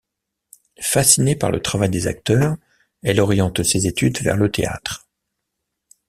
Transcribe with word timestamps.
Fascinée 0.81 1.35
par 1.35 1.51
le 1.51 1.61
travail 1.61 1.91
des 1.91 2.07
acteurs, 2.07 2.55
elle 3.03 3.19
oriente 3.19 3.61
ses 3.61 3.85
études 3.85 4.17
vers 4.23 4.35
le 4.35 4.49
théâtre. 4.49 5.07